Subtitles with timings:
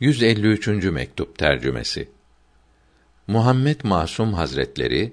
[0.00, 0.66] 153.
[0.66, 2.08] mektup tercümesi.
[3.26, 5.12] Muhammed Masum Hazretleri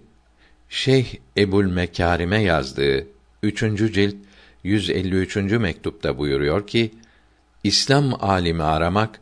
[0.70, 3.08] Şeyh Ebul Mekarime yazdığı
[3.44, 3.60] 3.
[3.94, 4.16] cilt
[4.64, 5.36] 153.
[5.36, 6.92] mektupta buyuruyor ki
[7.64, 9.20] İslam alimi aramak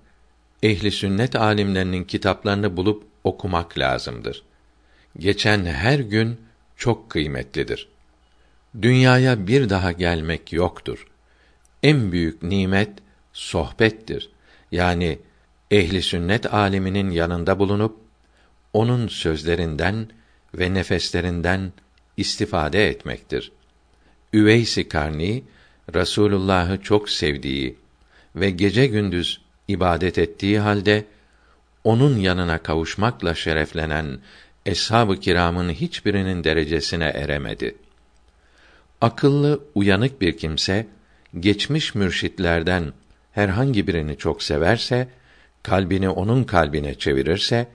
[0.63, 4.43] ehli sünnet alimlerinin kitaplarını bulup okumak lazımdır.
[5.17, 6.41] Geçen her gün
[6.77, 7.89] çok kıymetlidir.
[8.81, 11.07] Dünyaya bir daha gelmek yoktur.
[11.83, 12.91] En büyük nimet
[13.33, 14.29] sohbettir.
[14.71, 15.19] Yani
[15.71, 17.97] ehli sünnet aliminin yanında bulunup
[18.73, 20.07] onun sözlerinden
[20.53, 21.73] ve nefeslerinden
[22.17, 23.51] istifade etmektir.
[24.33, 25.43] Üveys-i Karni
[25.95, 27.75] Rasulullah'ı çok sevdiği
[28.35, 31.05] ve gece gündüz ibadet ettiği halde
[31.83, 34.19] onun yanına kavuşmakla şereflenen
[34.65, 37.75] eshab-ı kiramın hiçbirinin derecesine eremedi.
[39.01, 40.87] Akıllı, uyanık bir kimse
[41.39, 42.93] geçmiş mürşitlerden
[43.31, 45.07] herhangi birini çok severse,
[45.65, 47.67] kalbini onun kalbine çevirirse,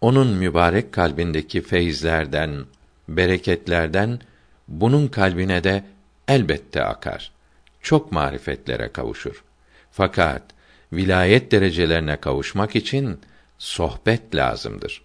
[0.00, 2.64] onun mübarek kalbindeki feyizlerden,
[3.08, 4.20] bereketlerden
[4.68, 5.84] bunun kalbine de
[6.28, 7.32] elbette akar.
[7.82, 9.44] Çok marifetlere kavuşur.
[9.90, 10.42] Fakat
[10.92, 13.20] vilayet derecelerine kavuşmak için
[13.58, 15.02] sohbet lazımdır.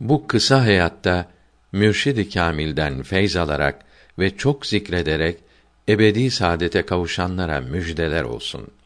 [0.00, 1.28] Bu kısa hayatta
[1.72, 3.84] mürşid-i kamilden feyz alarak
[4.18, 5.38] ve çok zikrederek
[5.88, 8.79] ebedi saadete kavuşanlara müjdeler olsun.''